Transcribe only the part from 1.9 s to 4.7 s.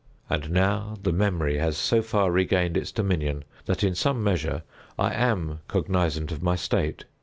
far regained its dominion, that, in some measure,